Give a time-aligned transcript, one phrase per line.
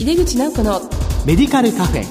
[0.00, 0.80] 井出口直子の
[1.26, 2.04] メディカルカフェ。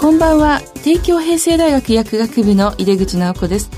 [0.00, 0.60] こんばんは。
[0.82, 3.70] 帝京平成大学薬学部の井出口直子です。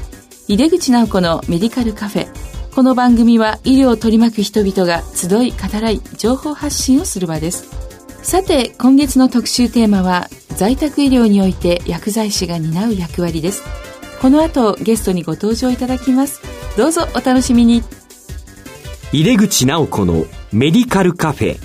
[0.49, 2.29] 井出口直子のメディカルカフェ。
[2.75, 7.69] この番組は医療を取り巻く人々が集い語らい情報発信をする場です。
[8.23, 13.65] さて今月の特集テーマは在宅医療において薬剤師が担う役割です。
[14.23, 17.83] この後ゲストにご登場いただきますどうぞお楽しみに。
[19.13, 21.59] 入れ口直子のメディカルカフェ。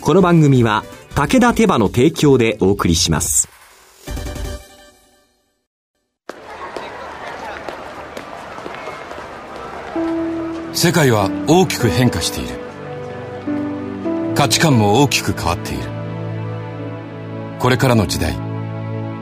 [0.00, 0.84] この番組は
[1.14, 3.48] 武田手羽の提供でお送りします。
[10.74, 12.58] 世界は大きく変化している。
[14.34, 15.84] 価値観も大きく変わっている。
[17.58, 18.34] これからの時代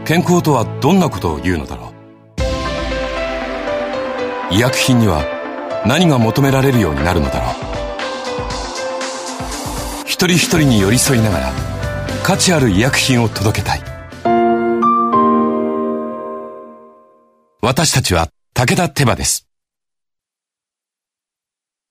[0.06, 1.89] 健康とはどんなことを言うのだろう
[4.52, 5.24] 医薬品には
[5.86, 7.54] 何が求められるようになるのだろう
[10.06, 11.52] 一人一人に寄り添いながら
[12.24, 13.82] 価値ある医薬品を届けたい
[17.62, 19.46] 私たちは武田手羽です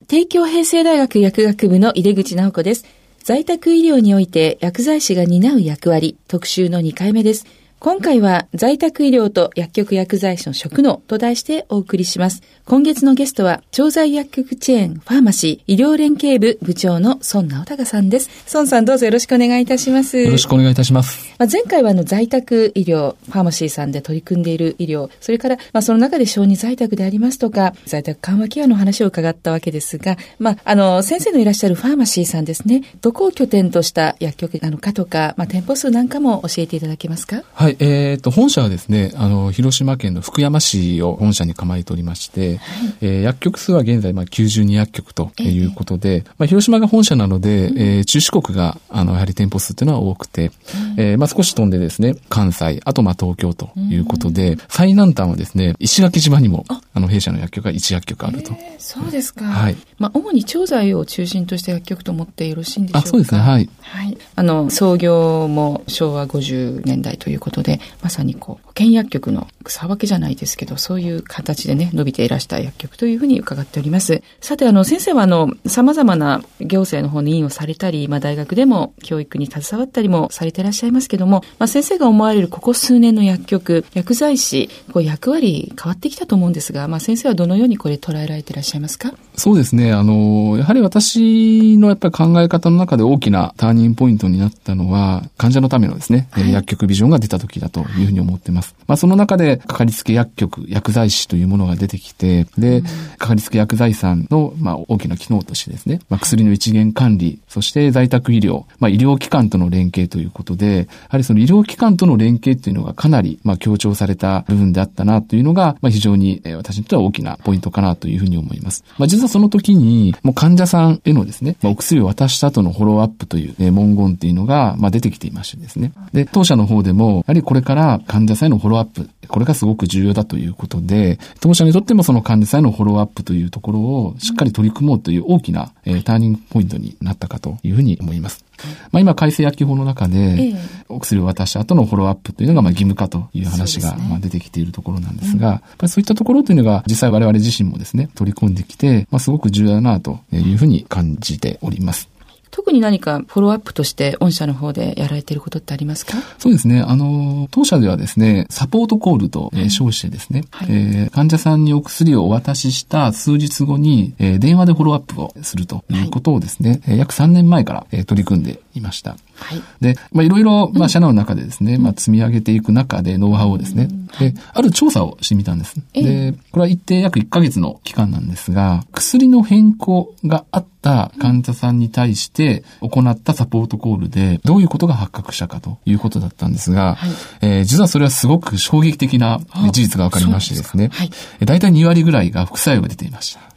[0.09, 2.83] 帝京平成大学薬学部の井出口直子です。
[3.23, 7.45] 在宅医療において薬剤師が担う役割、特集の2回目です。
[7.79, 12.41] 今回は在宅医療と薬局薬剤師の職能と題してお送りします。
[12.65, 18.29] 今月のゲストは、調剤薬局チェーンファーマシー医療連携部部長の孫直隆さんです。
[18.53, 20.17] 孫さんどうぞよろしくお願いいたします。
[20.17, 21.33] よろしくお願いいたします。
[21.39, 37.41] まあ、前回はあの在宅医療、ファーマシーさんで取り組んでいる医療、それからまあその中で小児在宅でありますとか、在宅緩和ケアの話を伺ったわけですが、まああの先生のいらっしゃるファーマシーさんですね、どこを拠点とした薬局なのかとか、まあ店舗数なんかも教えていただけますか？
[37.53, 42.59] はい、えっ、ー、と本社はですね、あの、広島県の福山市を本社に構えておりまして、はい、
[43.01, 50.51] えー、薬局数は現在、まあ、92薬局ということで、えー、まあ、広島が本社なので、うん、えー、中四国が、あの、やはり店舗数というのは多くて、
[50.97, 58.53] うん、えー、まあ、少し飛んでですね、関西、あと、まあ、東京ということで、うん、最南端はですね、石垣島にも、あの、弊社の薬局が1薬局あると。
[58.53, 59.45] えー、そうですか。
[59.45, 59.75] はい。
[59.97, 63.07] まあ、主に調剤を中心とした薬局と思ってよろしいんでしょうか？
[63.07, 63.69] あ、そうですね、はい。
[63.81, 64.17] はい。
[64.35, 74.21] あの、創業も昭和50年代ということで、まさにこう、保険薬局の草分けじゃないですけど、そういう形でね、伸びていらした薬局というふうに伺っております。
[74.41, 89.13] さて、あの、先生はあの、様々な行政の方に委員をされたり、まあ、大学でも教育に携わったりもされていらっしゃいますけども、まあ、先生が思われるここ数年の薬局、薬剤師、こう役割変わってきたと思うんですが、まあ、先生はどのようにこれ捉えられていらっしゃいますか？
[89.35, 89.93] そうですね。
[89.93, 98.75] あの、やはり私のやっぱり考え方の中で大きなターニングポイントになったのは、患者のためのですね、はい、薬局ビジョンが出た時だというふうに思ってます。
[98.87, 102.81] まあ、その中で、かかりつけ薬局、薬剤師というものが出てきて、で、
[103.17, 118.83] かかりつけ薬剤師さんの、まあ、大きな機能としてですね、まあ、薬の一元管理、そして在宅医療、まあ、医療機関との連携ということで、やはりその医療機関との連携っていうのがかなり、まあ、強調された部分であったなというのが、まあ、非常に、えー、私にとっては大きなポイントかなというふうに思います。
[118.97, 125.91] まあ、実はその時に、もう患者さんへのですね、まあ、お薬を渡した後のフォローアップという、ね、文言っていうのが、まあ、出てきていましてですね。
[126.13, 138.43] で、当社の方でも、やはりこれから患者さんへのフォローアップ、これがすごく重要だということで、当社にとってもその患者さんへのフォローアップというところをしっかり取り組もうという大きな、えー、ターニングポイントになったかというふうに思います。
[138.91, 140.55] まあ今、改正薬機法の中で、
[140.89, 152.09] お薬を渡した後のフォローアップというのが、まあ義務化という話が、まあ出てきているところなんですが、やっぱりそういったところというのが、実際我々自身もですね、取り込んできて、まあすごく重要だなというふうに感じております。
[152.51, 156.17] 特に何かフォローアップとして御社の方でやられていることってありますか？
[156.37, 156.81] そうですね。
[156.81, 165.99] あの、当社ではですね、サポートコールと、えー、称してですね、はい、えー、患者さんにお薬をお渡しした数日後に、えー、電話でフォローアップをするとい。
[166.07, 169.17] うことをですね、はい、約3年前から、えー、取り組んでいました。
[169.35, 169.61] はい。
[169.79, 173.87] で、まあ、いろいろ、まあ、社内の中でですね、まあ、積み上げていく中で、ノウハウをですね、
[174.19, 175.75] で、ある調査をしてみたんです。
[175.93, 187.09] で、これは一定約1ヶ月の期間なんですが、薬の変更があった患者さんに対して行ったサポートコールで、どういうことが発覚したかということだったんですが、はい、
[187.41, 189.39] えー、実はそれはすごく衝撃的な
[189.71, 191.11] 事実が分かりましてですね、はい、
[191.45, 193.48] 大体2割ぐらいが副作用が出ていました。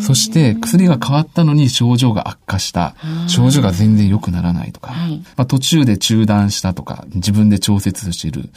[0.00, 2.94] そして薬が変わったのに症状が悪化した。
[3.28, 8.48] 症状が全然良くならないとか、はい、まあ、途中で中断したとか、自分で調節している。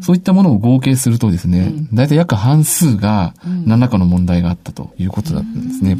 [0.00, 5.98] そういったものを合計するとですね、大体約半数が何らかの問題があったということだったんですね。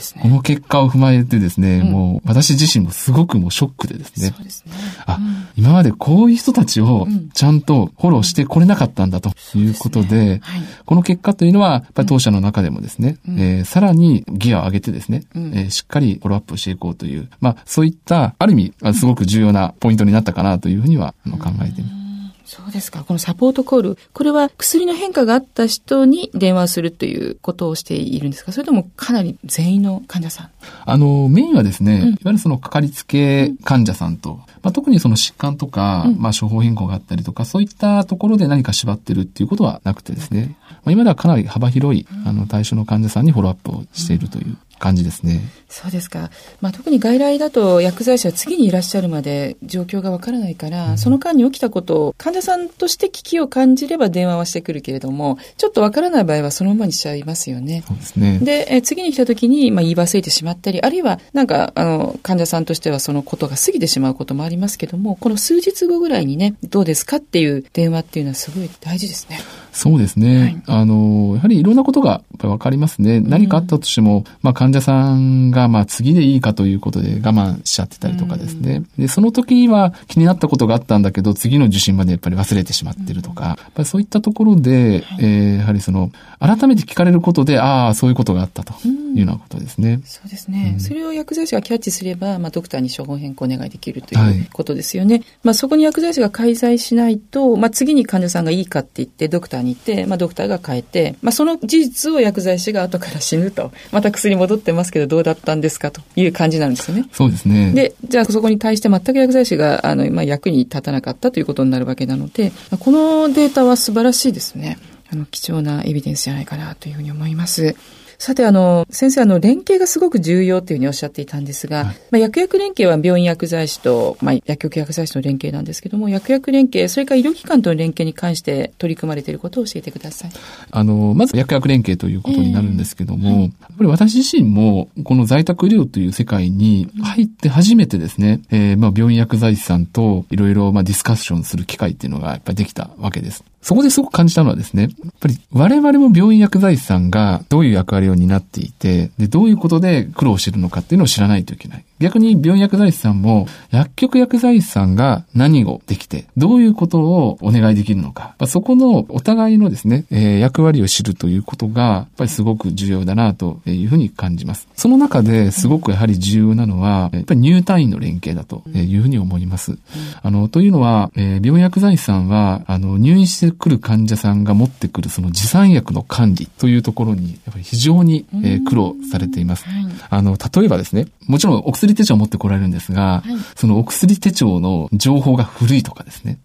[0.00, 0.22] すね。
[0.22, 4.32] この結果を踏まえてですね、もう私自身もすごくもうショックでですね。
[4.34, 4.72] そうですね。
[5.04, 5.18] あ、
[5.56, 22.05] 今までこういう人たちをちゃんとフォローしてこれなかったんだということで、でねはい、この結果というのは、やっぱり当社の中でもですね、うん、えー、さらにギアを上げてですね、うん、えー、しっかりフォローアップしていこうという、まあ、そういった、ある意味、すごく重要なポイントになったかなというふうには考えています。
[22.46, 23.02] そうですか。
[23.02, 28.52] このサポートコール、これは薬の変化があった人に電話するということをしているんですか？
[28.52, 30.50] それともかなり全員の患者さん？
[30.84, 45.40] あの、メインはですね、うん、いわゆるそのかかりつけ患者さんと、まあ、特にその疾患とか、うん、まあ、処方変更があったりとか、そういったところで何か縛ってるっていうことはなくてですね、まあ、今ではかなり幅広い、あの、対象の患者さんにフォローアップをしているという感じですね。
[45.68, 46.30] そうですか。
[46.60, 57.84] まあ、特に外来だと薬剤師は次にいらっしゃるまで状況がわからないから、うん、その間に起きたことを患者さんとして危機を感じれば電話はしてくるけれども、ちょっとわからない場合はそのままにしちゃいますよね。
[57.86, 58.38] そうですね。
[58.40, 69.40] で、え次に来た時に、まあ、言い忘れてしまったり、あるいはなんか、あの、患者さんとしてはそのことが過ぎてしまうこともありますけども、この数日後ぐらいにね、どうですかっていう電話っていうのはすごい大事ですね。
[69.72, 70.40] そうですね。
[70.40, 73.20] はい、あの、やはりいろんなことがやっぱりわかりますね。
[73.20, 78.82] 何かあったとしても、まあ患者さんがまあ次でいいかということで我慢しちゃってたりとかですね。
[78.98, 86.10] で、その時には気になったことがあったんだけど、次の受診までやっぱり忘れてしまってるとか、やっぱりそういったところで、はい、えー、やはりその、
[86.40, 90.00] 改めて聞かれることで、ああ、そういうことがあったというようなことですね。
[90.04, 95.16] そうですね、うん、それを薬剤師がキャッチすれば、まあドクターに処方変更お願いできるということですよね。
[95.16, 107.08] はい、まあそこに薬剤師が介在しないと、まあ次に患者さんがいいかって言ってドクターに行って、まあドクターが変えて、まあ、その事実を薬剤師が後から死ぬと、また薬戻ってますけどどうだったんですかという感じなんですよね。
[107.12, 107.72] そうですね。
[107.72, 114.78] で、じゃあそこに対して全く薬剤師が、あの、まあ、役に立たなかったということになるわけなので、このデータは素晴らしいですね。
[115.10, 117.76] あの、貴重なエビデンスじゃないかなというふうに思います。
[118.18, 130.30] さて、あの、先生、あの、連携がすごく重要というふうにおっしゃっていたんですが、はい、まあ、薬薬連携は病院薬剤師と、まあ、薬局薬剤師の連携なんですけども、薬薬連携、それから医療機関との連携に関して取り組まれていることを教えてください。
[130.70, 143.44] あの、まず薬薬連携ということになるんですけども、えーはい、やっぱり私自身も、この在宅医療という世界に入って初めてですね、えー、まあ、病院薬剤師さんといろいろ、まあ、ディスカッションする機会っていうのがやっぱりできたわけです。
[143.62, 151.84] そこですごく感じたのはですね、やっぱり我々も病院薬剤師さんがどういう役割を担っていて、で、どういうことで苦労してるのかっていうのを知らないといけない。
[151.98, 164.68] 逆に病院薬剤師さんも薬局薬剤師さんが何をできて、どういうことをお願いできるのか、まあ、そこのお互いのですね、えー、役割を知るということが、やっぱりすごく重要だなというふうに感じます。
[164.74, 169.78] その中ですごくやはり重要なのは、やっぱり入退院の連携だというふうに思います。
[170.22, 179.64] あの、というのは、えー、病院薬剤師さんは、あの、入院して来る患者さんが持ってくるその持参薬の管理というところに、やっぱり非常に、え苦労されています。
[180.10, 186.38] あの、例えばですね、もちろんお薬手帳を持ってこられるんですが、はい、そのお薬手帳の情報が古いとかですね、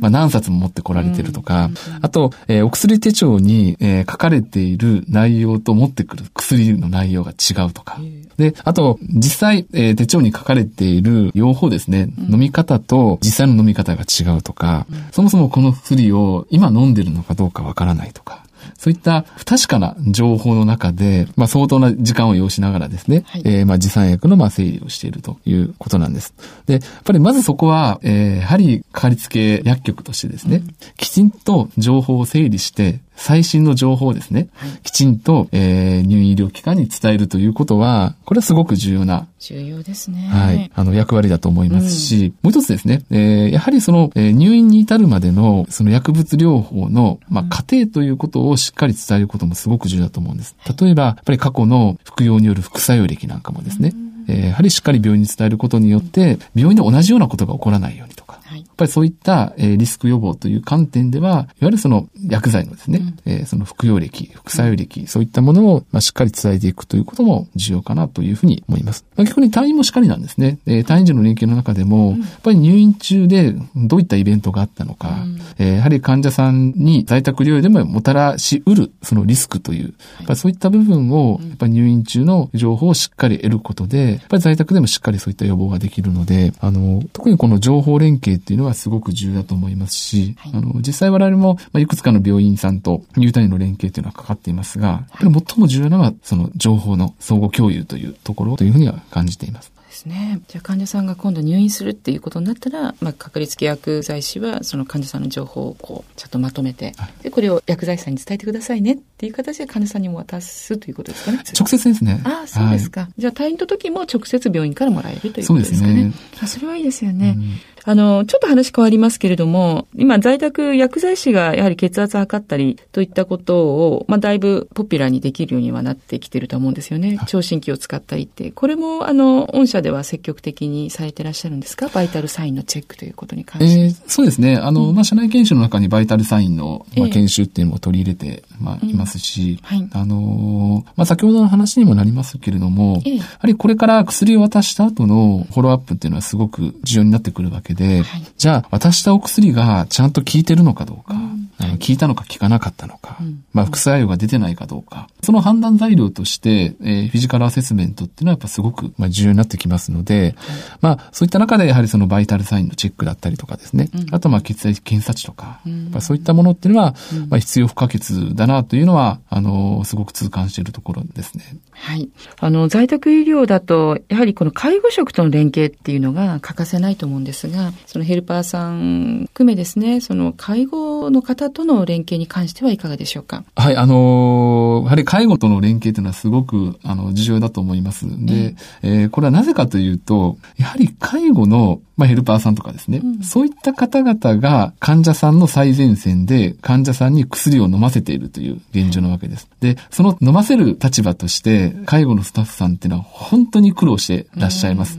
[0.00, 1.70] まあ何冊も持ってこられてるとか、
[2.00, 7.98] あと、えー、お薬手帳に、えー、書かれている内容と持ってくる薬の内容が違うとか、
[8.36, 18.43] で、あと、実際、えー、手帳に書かれている用法ですね、飲み方と実際の飲み方が違うとか、そもそもこの薬を今飲んでるのかどうかわからないとか、
[18.76, 26.34] そういった不確かな情報の中で、まあ相当な時間を要しながらですね、はい、えー、まあ持参薬のまあ整理をしているということなんです。
[26.66, 39.26] で、やっぱりまずそこは、えー、やはりかかりつけ薬局としてですね、うん、きちんと情報を整理して、最新の情報をですね、はい、きちんと、えー、入院医療機関に伝えるということは、これはすごく重要な。
[39.38, 40.28] 重要ですね。
[40.28, 40.70] はい。
[40.74, 50.56] あの、役割だと思いますし、うん、もう一つですね、えー、やはりその、えー、入院に至るまでの、その薬物療法の、まあ、過程ということをしっかり伝えることもすごく重要だと思うんです。
[50.80, 69.04] 例えば、やっぱり過去の服用による副作用歴なんかもですね、うんえー、やはりしっかり病院に伝えることによって、病院で同じようなことが起こらないようにとか、はい、やっぱりそういった、えー、リスク予防という観点では、いわゆるその薬剤のですね、うん、えー、その服用歴、副作用歴、そういったものを、まあ、しっかり伝えていくということも重要かなというふうに思います。
[69.16, 70.58] まあ、逆に退院もしっかりなんですね。
[70.66, 99.74] えー、退院時の連携の中でも、うん、やっぱり入院中でどういったイベントがあったのか、うん、えー、やはり患者さんに在宅療養でももたらしうるそのリスクという、やっぱそういった部分を、やっぱり入院中の情報をしっかり得ることで、やっぱり在宅でもしっかりそういった予防ができるので、あの、特にこの情報連携っていうのはすごく重要だと思いますし、はい、あの、実際我々も、まあ、いくつかの病院さんと入退院の連携っていうのはかかっていますが、やっぱり最も重要なのは、その情報の相互共有というところというふうには感じています。
[99.94, 100.40] ですね。
[100.48, 111.42] じゃあ患者さんが今度入院するっていうことになったら、まあ、かかりつけ薬剤師はその患者さんの情報をこう、ちょっとまとめて、はい、で、これを薬剤師さんに伝えてくださいねっていう形で患者さんにも渡すということですかね。
[111.58, 112.20] 直接ですね。
[112.24, 113.02] ああ、そうですか。
[113.02, 115.94] はい、じゃあ退院の時も直接病院からもらえるということですかね。
[115.94, 116.12] そうですね。
[116.42, 117.34] あそれはいいですよね。
[117.36, 117.54] うん
[117.86, 127.18] あの、ちょっと話変わりますけれども、今在宅薬剤師がやはり血圧測ったりといったことを、まあ、だいぶポピュラーにできるようにはなってきてると思うんですよね。
[127.26, 128.50] 聴診器を使ったりって。
[128.52, 131.88] これも、あの、御社では積極的にされてらっしゃるんですか？
[131.88, 133.80] バイタルサインのチェックということに関して。
[133.80, 134.56] えー、そうですね。
[134.56, 151.44] あの、うん、まあ、社内研修の中にバイタルサインの、まあ、研修っていうのを取り入れて、まあ、いますし、うんはい、あの、まあ、先ほどの話にもなりますけれども、えー、やはりこれから薬を渡した後のフォローアップっていうのはすごく重要になってくるわけで、はい、じゃあ、渡したお薬がちゃんと効いてるのかどうか、うん。
[151.58, 160.34] あの効いたのか効かなかったのか、うん、まあ副作用が出てないかどうか、その判断材料として、えー、フィジカルアセスメントっていうのはやっぱすごく、まあ、重要になってきますので、
[160.80, 166.94] まあそういった中でやはりそのバイタルサインのチェックだったりとかですね、うん、あとまあ血液検査値とか、うん、そういったものっていうのは、
[167.28, 171.44] まあ必要不可欠だなというのは、あの、すごく痛感しているところですね。
[171.70, 172.08] はい。
[172.40, 183.44] あの、在宅医療だと、やはりこの介護職との連携っていうのが欠かせないと思うんですが、そのヘルパーさん含めですね、その介護の方との連携に関してはいかがでしょうか？
[183.56, 188.06] はい、あのやはり介護との連携というのはすごく、あの、重要だと思います。
[188.24, 199.48] で、えー、これはなぜかというと、やはり介護の、まあ、ヘルパーさんとかですね、うん、そういった方々が患者さんの最前線で患者さんに薬を飲ませているという現状なわけです。
[199.60, 204.98] で、その飲ませる立場として、介護のスタッフさんっていうのは本当に苦労してらっしゃいます。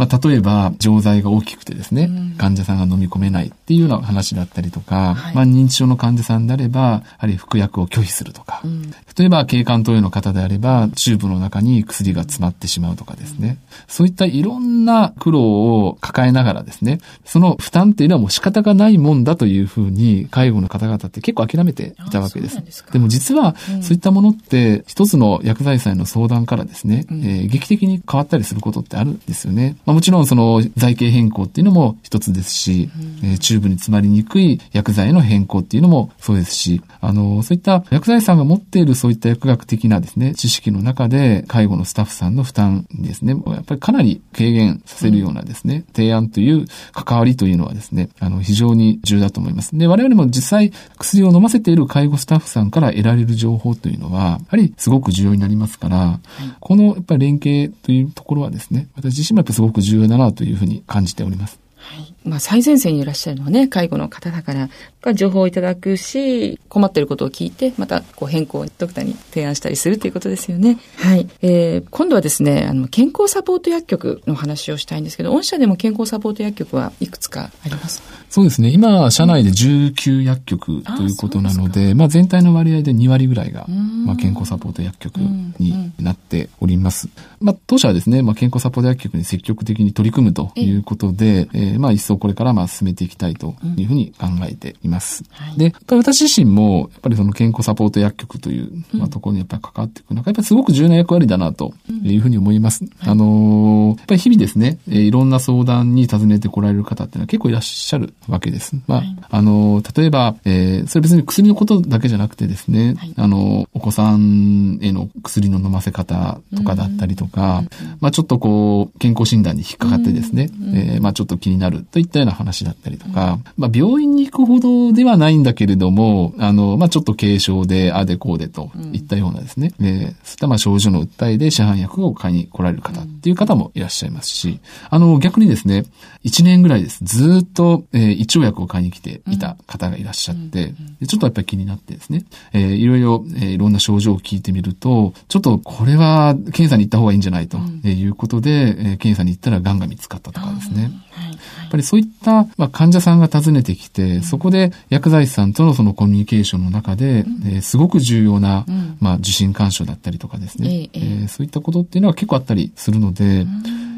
[0.00, 22.58] まあ、例えば、錠剤が大きくてですね、患者さんが飲み込めないっていうような話だったりとか、はい、まあ、認知症の患者さんであれば、やはり服薬を拒否するとか、うん、例えば、経管投与の方であれば、チューブの中に薬が詰まってしまうとかですね、そういったいろんな苦労を抱えながらですね、その負担っていうのはもう仕方がないもんだというふうに、介護の方々って結構諦めていたわけです。
[22.64, 29.76] ですでも実は、そういったものって、一つの薬剤師さんの相談からですね、うん、えー、劇的に変わったりすることってあるんですよね。
[29.90, 32.90] まあ、もちろんその剤形変更っていうのも一つですし、
[33.22, 49.76] うん、えー、チューブに詰まりにくい薬剤の変更っていうのもそうですし、あの、そういった薬剤師さんが持っているそういった薬学的なですね、知識の中で介護のスタッフさんの負担ですね、やっぱりかなり軽減させるようなですね、うん、提案という関わりというのはですね、あの、非常に重要だと思います。
[49.76, 61.58] で、我々も実際薬を飲ませている介護スタッフさんから得られる情報というのは、やはりすごく重要になりますから、はい、このやっぱり連携というところはですね、私自身もやっぱりすごく重要だなというふうに感じております。
[61.76, 62.14] はい。
[62.24, 64.68] まあ、最前線にいらっしゃるのはね、介護の方だから、
[65.02, 70.78] が情報をいただくし、困っていることを聞いて、また、こう、変更をドクターに提案したりするということですよね。
[70.96, 71.26] はい。
[71.40, 78.02] えー、今度はですね、あの、健康サポート薬局の話をしたいんですけど、御社でも健康サポート薬局はいくつかあります？
[78.28, 78.68] そうですね。
[78.70, 87.08] 今、社内で19薬局ということなので、でまあ、全体の割合で2割ぐらいが、まあ、健康サポート薬局になっております。
[87.40, 95.24] まあ、当社はですね、まあ、健康サポート薬局に積極的に取り組むということで、えー、まあ、一層これからまあ、進めていきたいというふうに考えています。
[95.30, 102.84] はい、で、やっぱり私自身も、やっぱりその健康サポート薬局という、まあ、ところにやっぱり関わっていくのが、やっぱりすごく重要な役割だなというふうに思います。
[103.00, 108.76] あのー、やっぱり日々ですね、えー、いろんな相談に尋ねてこられる方っていうのは結構いらっしゃるわけです。
[108.86, 117.62] まあ、あの、例えば、えー、それ別に薬のことだけじゃなくてですね、はい、あの、お子さんへの薬の飲ませ方とかだったりとか、
[118.00, 135.84] まあ、ちょっとこう、健康診断に引っかかってですね、えー、まあ、ちょっと気になるといったような話だったりとか、まあ、病院に行くほどではないんだけれども、あの、まあ、ちょっと軽症で、あでこうでといったようなですね、えー、そういったまあ、症状の訴えで市販薬を買いに来られる方っていう方もいらっしゃいますし、あの、逆にですね、
[136.24, 137.02] 1年ぐらいです。
[137.02, 150.82] ずっと、えー、胃腸薬を買いに来ていた方がいらっしゃって、でちょっとやっぱり気になってですね、えー、いろいろ、えー、いろんな症状を聞いてみると、ちょっとこれは検査に行った方がいいんじゃないということで、えー、検査に行ったら癌が見つかったとかですね。
[150.82, 158.64] やっぱりそういった、まあ、患者さんが訪ねてきて、そこで薬剤師さんとのそのコミュニケーションの中で、えー、すごく重要な、
[159.00, 163.44] まあ、受診干渉だったりとかですね、えー、そういったことっていうのは結構あったりするので、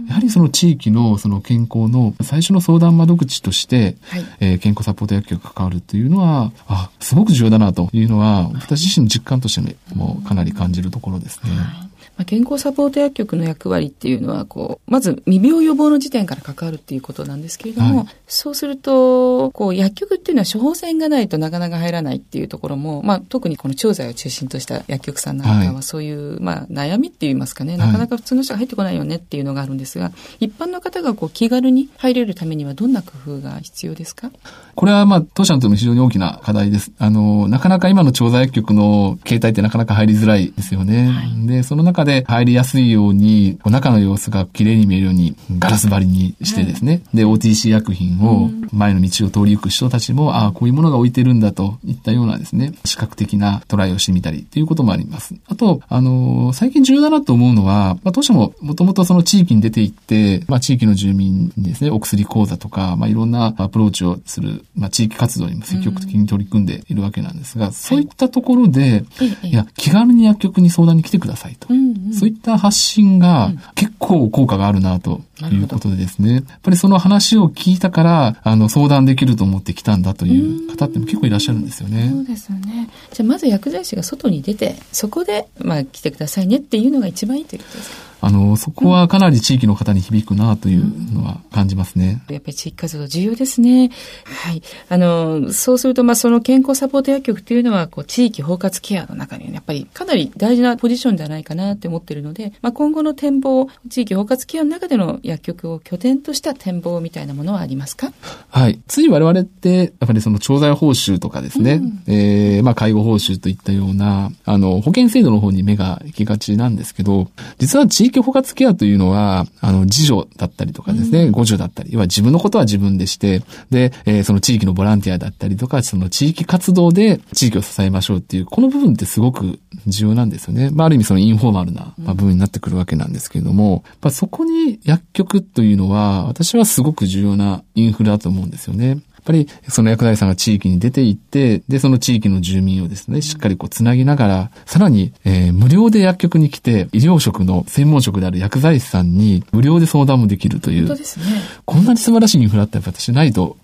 [0.08, 11.50] やはりその地域のその健康の最初の相談窓口として、はい、えー、健康サポート薬局が関わるというのは、あ、すごく重要だなというのは、私自身の実感としてもかなり感じるところですね。
[11.50, 34.30] はいまあ、健康サポート薬局の役割っていうのは、こう、まず未病予防の時点から関わるっていうことなんですけれども、はい、そうすると、こう、薬局っていうのは処方箋がないとなかなか入らないっていうところも、まあ、特にこの調剤を中心とした薬局さんなんかはそういう、はい、まあ、悩みって言いますかね、なかなか普通の人が入ってこないよねっていうのがあるんですが、一般の方がこう、気軽に入れるためにはどんな工夫が必要ですか？
[34.74, 36.92] これはまあ、当社にとっても非常に大きな課題です。
[36.98, 41.08] あの、なかなか今の調剤薬局の携帯ってなかなか入りづらいですよね。
[41.08, 55.34] はい、で、その中で入りやすいように、中の様子が綺麗に見えるようにガラス張りにしてですね、で、OTC 薬品を前の道を通り行く人たちも、ああ、こういうものが置いてるんだといったようなですね、視覚的なトライをしてみたりっていうこともあります。
[55.48, 71.68] あと、あの、最近重要だなと思うのは、まあ、当社ももともとその地域に出て行って、まあ、地域の住民にですね、お薬講座とか、まあ、いろんなアプローチをする、まあ、地域活動にも積極的に取り組んでいるわけなんですが、うん、そういったところで、はい、いや、気軽に薬局に相談に来てくださいと。
[71.70, 82.10] うんうん、そういった発信が結構効果があるなということでですね、やっぱりその話を聞いたから、あの、相談できると思って来たんだという方って結構いらっしゃるんですよね。
[82.10, 82.88] そうですよね。
[83.12, 88.11] じゃあ、まず薬剤師が外に出て、そこで、まあ、来てくださいねっていうのが一番いいということですか？
[88.22, 92.22] あの、そこはかなり地域の方に響くなというのは感じますね。
[92.30, 93.90] やっぱり地域活動重要ですね。
[94.24, 94.62] はい。
[94.88, 108.12] あの、そうすると、まあ、その健康サポート薬局というのは、こう、地域包括ケアの中に、やっぱりかなり大事なポジションじゃないかなって思ってるので、まあ、今後の展望、地域包括ケアの中での薬局を拠点とした展望みたいなものはありますか？
[108.50, 108.78] はい。
[108.86, 130.70] つい我々って、やっぱりその調剤報酬とかですね、うん、えー、まあ、介護報酬といったような、あの、保険制度の方に目が行きがちなんですけど、実は地域包括ケアというのは、あの、自助だったりとかですね、互助だったり、要は自分のことは自分でして、で、えー、その地域のボランティアだったりとか、その地域活動で地域を支えましょうっていう、この部分ってすごく重要なんですよね。
[130.70, 138.98] まあ、ある意味そのインフォーマルな部分になってくるわけなんですけれども、まあ、そこに薬局というのは、私はすごく重要なインフラだと思うんですよね。
[139.22, 150.88] っぱりその薬剤師さんが地域に出て行って、で、その地域の住民をですね、しっかりこうつなぎながら、さらに、えー、無料で薬局に来て、医療職の専門職である薬剤師さんに無料で相談もできるという。
[150.88, 151.24] 本当ですね。
[151.64, 153.56] こんなに素晴らしいインフラって私ないと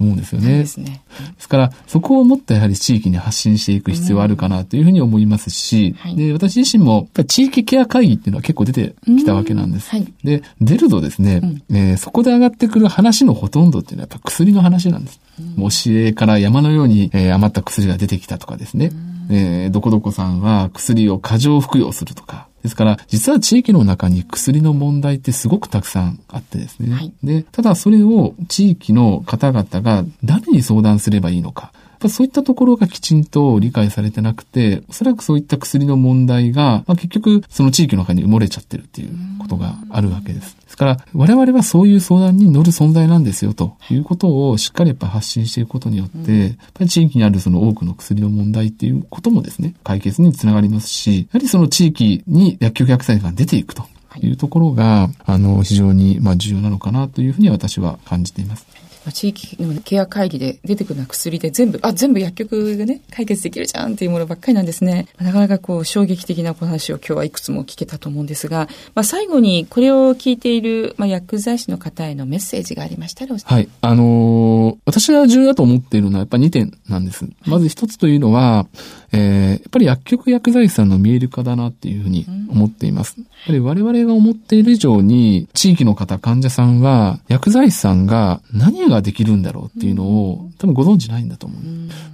[0.00, 0.58] 思うんですよね。
[0.58, 1.02] ですね。
[1.36, 9.90] ですから、そこをもっとやはり地域に発信していく必要はあるかなというふうに思いますし、うんはい、で、私自身も、やっぱり地域ケア会議っていうのは結構出てきたわけなんです。
[9.90, 15.20] はい、で、出るとですね、うん、えー、そこで上がってくる話のほとんどっていうのはやっぱ薬の話なんです。
[15.56, 18.92] もしえから山のように、えー、余った薬が出てきたとかですね、
[19.30, 26.94] えー、どこどこさんは薬を過剰服用するとか、ですから、実は地域の中に薬の問題ってすごくたくさんあってですね。
[26.94, 31.71] はい、で、ただそれを地域の方々が誰に相談すればいいのか。
[32.02, 40.56] ぱそういったところがきちんと理解されてなくて、おそらくそういった薬の問題が、まあ、結局その地域の中に埋もれちゃってるっていうことがあるわけです。
[40.56, 53.84] ですから、我々はそういう相談に乗る存在なんですよということをしっかりやっぱ発信していくことによって、やっぱり地域にあるその多くの薬の問題っていうこともですね、解決につながりますし、やはりその地域に薬局薬剤が出ていくと
[54.20, 58.66] いうところが、あの、非常に、まあ、重要なのかなというふうに私は感じています。
[59.10, 65.08] 地域のケア会議で出てくるのは薬で全部、あ、全部薬局がね、解決できるじゃんっていうものばっかりなんですね。
[65.18, 73.68] なかなかこう、衝撃的なお話を今日はいくつも聞けたと思うんですが、まあ、最後にこれを聞いている、まあ、薬剤師の方へのメッセージがありましたらはい。
[73.80, 77.26] あのー、私は重要だと思っているのはやっぱり2点なんです。
[77.46, 78.66] まず一つというのは、
[79.12, 83.16] えー、やっぱり薬局薬剤師さんの見える化だなっていうふうに思っています。
[83.18, 91.62] やっぱり我々が思っている以上に、地域の方、患者さんは、薬剤師さんが何ができるんだろうっていうのを、多分ご存知ないんだと思う。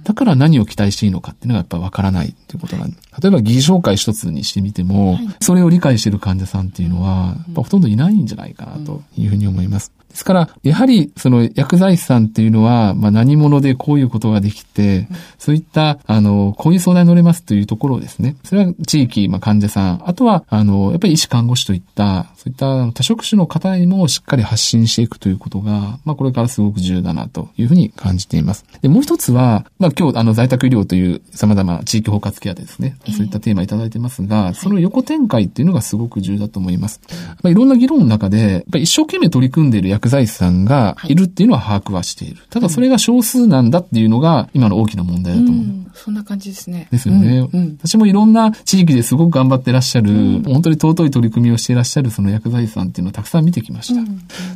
[0.03, 2.97] だから何を期待していいのかっていうのがやっぱわからないっていうことなんで。
[3.21, 9.91] 例えば疑似紹介一つにしてみても、それを理解している患者さんっていうのは、やっぱほとんどいないんじゃないかなというふうに思います。
[10.09, 15.07] ですから、やはり、その薬剤師さんっていうのは、まあ何者でこういうことができて、
[15.37, 28.63] そういった、あの、こういう相談に乗れますというところをですね、それは地域、まあ患者さん、あとは、あの、やっぱり医師看護師といった、そういった多職種の方にもしっかり発信していくということが、まあこれからすごく重要だなというふうに感じています。
[28.81, 37.01] で、もう一つは、まあ今日、あの、在宅医療という様々な地域包括ケアでですね、そういったテーマいただいてますが、その横展開っていうのがすごく重要だと思います。
[37.43, 42.37] まあいろんな議論の中で、やっぱり一生懸命取り組んでいる薬剤師さんがいるっていうのは把握はしている。
[42.49, 45.65] ただそれが少数なんだっていうのが今の大きな問題だと思う。
[45.65, 46.87] うん、そんな感じですね。
[46.89, 54.01] ですよね、うんうん、私もいろんな地域ですごく頑張ってらっしゃる、うん、本当に尊い取り組みをしていらっしゃるその薬剤師さんっていうのをたくさん見てきました。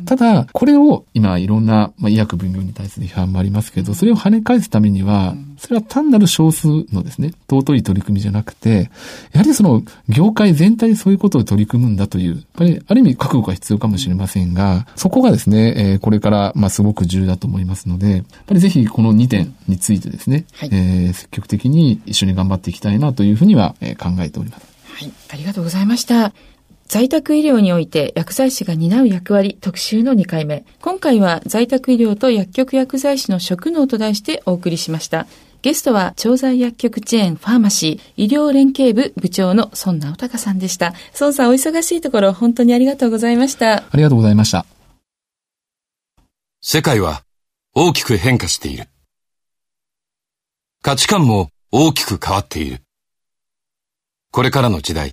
[0.04, 8.90] ただ、これを今いろんな、まあ、医薬分業に対する批判もありますけど、それを跳ね返すためには、それは単なる少数のですね、尊い取り組みじゃなくて、
[9.32, 24.74] やはりその業界全体でそういうことを取り組むんだという、やっぱりある意味覚悟が必要かもしれませんが、そこがですね、えー、これから、まあ、すごく重要だと思いますので、やっぱりぜひこの2点についてですね、はい、えー、積極的に一緒に頑張っていきたいなというふうには、えー、考えております。
[24.94, 26.32] はい、ありがとうございました。
[26.86, 30.64] 在宅医療において薬剤師が担う役割特集の2回目。
[30.80, 35.26] 今回は在宅医療と薬局薬剤師の職能と題してお送りしました。
[35.62, 40.92] ゲストは、調剤薬局チェーンファーマシー医療連携部部長の孫直隆さんでした。
[41.18, 43.76] 孫さんお忙しいところ本当にありがとうございました。
[43.76, 44.66] ありがとうございました。
[46.60, 47.22] 世界は
[47.74, 48.88] 大きく変化している。
[50.82, 52.82] 価値観も大きく変わっている。
[54.30, 55.12] これからの時代、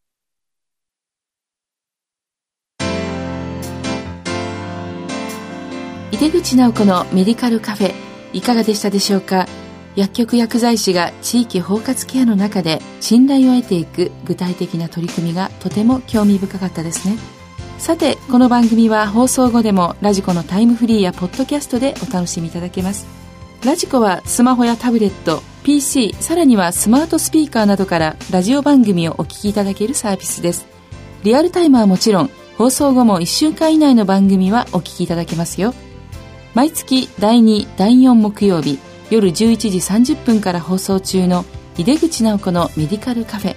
[6.11, 7.93] 井出口直子のメディカルカフェ
[8.33, 9.47] いかがでしたでしょうか？
[9.95, 17.17] 薬局薬剤師が地域包括ケアの中で信頼を得ていく具体的な取り組みがとても興味深かったですね。
[17.77, 23.07] さてこの番組は放送後でもラジコのタイムフリーやポッドキャストでお楽しみいただけます。
[23.65, 30.65] ラジコはスマホやタブレット PC さらにはスマートスピーカーなどからラジオ番組をお聞きいただけるサービスです。
[31.23, 35.73] リアルタイムはもちろん放送後も1週間以内の番組はお聞きいただけますよ。
[36.53, 39.77] 毎月第2第4木曜日夜11時
[40.13, 41.45] 30分から放送中の
[41.77, 43.55] 井出口直子のメディカルカフェ。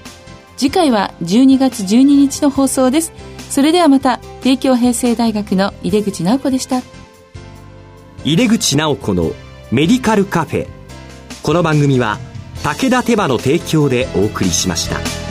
[0.57, 3.13] 次回は12月12日の放送です。
[3.51, 6.83] それではまた帝京平成大学の井出口直子でした。
[8.25, 9.33] 井出口直子の
[9.73, 10.69] メディカルカフェ。
[11.43, 12.19] この番組は
[12.63, 15.24] 武田手羽の提供でお送りしました。